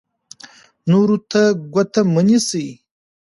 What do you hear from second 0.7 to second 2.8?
نورو ته ګوته مه نیسئ.